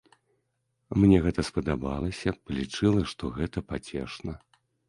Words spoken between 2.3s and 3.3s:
палічыла, што